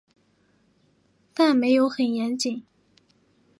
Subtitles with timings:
[1.31, 2.63] 但没有很严谨